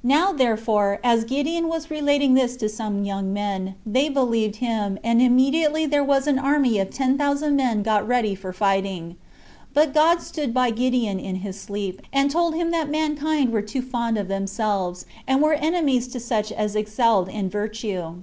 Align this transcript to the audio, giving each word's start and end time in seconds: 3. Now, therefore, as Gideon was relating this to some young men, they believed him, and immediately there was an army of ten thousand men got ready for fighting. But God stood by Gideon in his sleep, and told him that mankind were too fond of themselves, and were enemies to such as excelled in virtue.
3. 0.00 0.08
Now, 0.08 0.32
therefore, 0.32 0.98
as 1.04 1.24
Gideon 1.24 1.68
was 1.68 1.90
relating 1.90 2.32
this 2.32 2.56
to 2.56 2.70
some 2.70 3.04
young 3.04 3.34
men, 3.34 3.74
they 3.84 4.08
believed 4.08 4.56
him, 4.64 4.98
and 5.04 5.20
immediately 5.20 5.84
there 5.84 6.02
was 6.02 6.26
an 6.26 6.38
army 6.38 6.78
of 6.78 6.88
ten 6.90 7.18
thousand 7.18 7.54
men 7.54 7.82
got 7.82 8.08
ready 8.08 8.34
for 8.34 8.50
fighting. 8.54 9.16
But 9.74 9.92
God 9.92 10.22
stood 10.22 10.54
by 10.54 10.70
Gideon 10.70 11.20
in 11.20 11.34
his 11.44 11.60
sleep, 11.60 12.00
and 12.14 12.30
told 12.30 12.54
him 12.54 12.70
that 12.70 12.88
mankind 12.88 13.52
were 13.52 13.60
too 13.60 13.82
fond 13.82 14.16
of 14.16 14.28
themselves, 14.28 15.04
and 15.26 15.42
were 15.42 15.52
enemies 15.52 16.08
to 16.14 16.18
such 16.18 16.50
as 16.50 16.74
excelled 16.74 17.28
in 17.28 17.50
virtue. 17.50 18.22